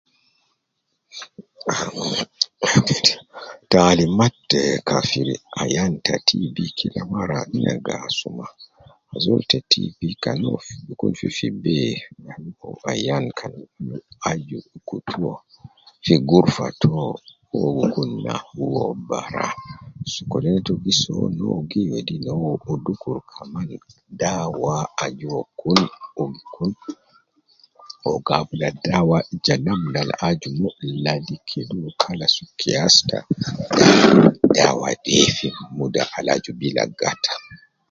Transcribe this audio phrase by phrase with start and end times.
[1.71, 1.85] Ahh,
[2.65, 3.13] ahh teti
[3.71, 5.27] ,taalima te kafir
[5.61, 8.45] ayan ta TB kila mara na gi asuma,
[9.13, 11.75] azol te TB kan uwo fi gi kun fifi be,
[12.63, 13.53] uwo ayan kan
[14.29, 15.35] aju gi kutu uwo
[16.05, 16.93] fi gurufa to,
[17.57, 19.47] uwo kun na uwo bara,
[20.13, 22.31] sokolin to gi soo no gi wedi no,
[22.65, 23.69] wu dukur kaman
[24.21, 25.79] dawa aju uwo kun
[26.15, 26.71] uwo gi kun
[28.05, 30.69] uwo gi abula dawa ja namna al aju mo
[31.05, 33.19] ladi kede uwo kalas kias ta
[34.57, 35.47] dawa de fi
[35.77, 37.33] muda al aju uwo bila gata